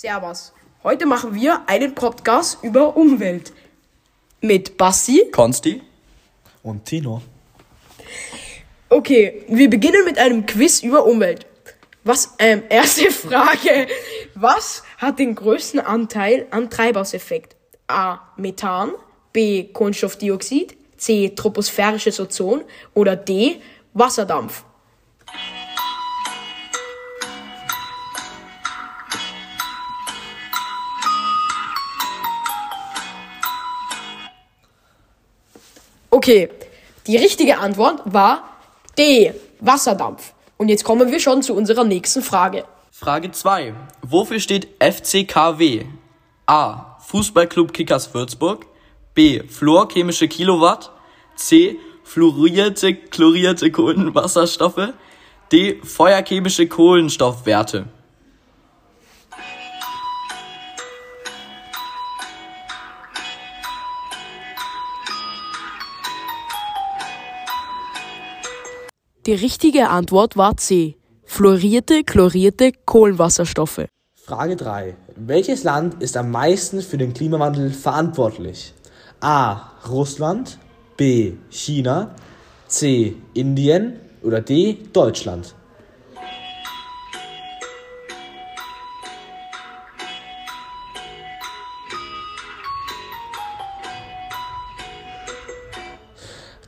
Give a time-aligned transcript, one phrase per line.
[0.00, 0.52] Servus.
[0.84, 3.52] Heute machen wir einen Podcast über Umwelt.
[4.40, 5.28] Mit Basti.
[5.32, 5.82] Konsti?
[6.62, 7.20] Und Tino.
[8.88, 11.46] Okay, wir beginnen mit einem Quiz über Umwelt.
[12.04, 13.88] Was, ähm, erste Frage.
[14.36, 17.56] Was hat den größten Anteil an Treibhauseffekt?
[17.88, 18.20] A.
[18.36, 18.92] Methan.
[19.32, 19.64] B.
[19.64, 20.76] Kohlenstoffdioxid.
[20.96, 21.30] C.
[21.30, 22.62] Troposphärisches Ozon.
[22.94, 23.60] Oder D.
[23.94, 24.62] Wasserdampf.
[36.10, 36.48] Okay,
[37.06, 38.48] die richtige Antwort war
[38.96, 39.32] D.
[39.60, 40.32] Wasserdampf.
[40.56, 42.64] Und jetzt kommen wir schon zu unserer nächsten Frage.
[42.90, 43.74] Frage 2.
[44.02, 45.84] Wofür steht FCKW?
[46.46, 46.96] A.
[47.00, 48.66] Fußballclub Kickers Würzburg.
[49.14, 49.42] B.
[49.46, 50.90] Fluorchemische Kilowatt.
[51.36, 51.78] C.
[52.02, 54.94] Fluorierte, chlorierte Kohlenwasserstoffe.
[55.52, 55.80] D.
[55.82, 57.86] Feuerchemische Kohlenstoffwerte.
[69.28, 70.96] Die richtige Antwort war C.
[71.22, 73.84] Fluorierte, chlorierte Kohlenwasserstoffe.
[74.14, 74.96] Frage 3.
[75.16, 78.72] Welches Land ist am meisten für den Klimawandel verantwortlich?
[79.20, 79.72] A.
[79.86, 80.56] Russland.
[80.96, 81.34] B.
[81.50, 82.14] China.
[82.68, 83.16] C.
[83.34, 84.00] Indien.
[84.22, 84.78] Oder D.
[84.94, 85.54] Deutschland.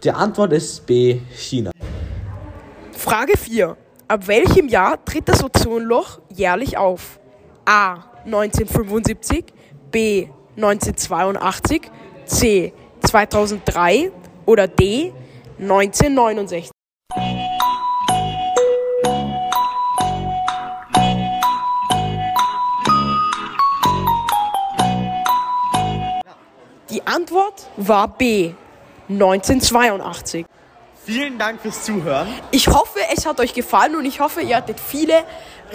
[0.05, 1.20] Die Antwort ist B.
[1.34, 1.70] China.
[3.11, 3.77] Frage 4.
[4.06, 7.19] Ab welchem Jahr tritt das Ozonloch jährlich auf?
[7.64, 8.05] A.
[8.25, 9.47] 1975,
[9.91, 10.28] B.
[10.55, 11.91] 1982,
[12.27, 12.72] C.
[13.00, 14.12] 2003
[14.47, 15.12] oder D.
[15.58, 16.70] 1969.
[26.91, 28.55] Die Antwort war B.
[29.08, 30.47] 1982.
[31.04, 32.28] Vielen Dank fürs Zuhören.
[32.50, 35.25] Ich hoffe, es hat euch gefallen und ich hoffe, ihr hattet viele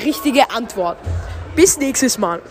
[0.04, 1.08] richtige Antworten.
[1.56, 2.42] Bis nächstes Mal.